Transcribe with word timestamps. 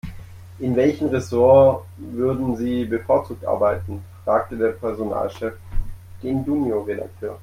In 0.57 0.75
welchem 0.75 1.09
Ressort 1.09 1.85
würden 1.97 2.55
Sie 2.57 2.85
bevorzugt 2.85 3.45
arbeiten?, 3.45 4.03
fragte 4.23 4.57
der 4.57 4.69
Personalchef 4.69 5.53
den 6.23 6.43
Junior-Redakteur. 6.43 7.37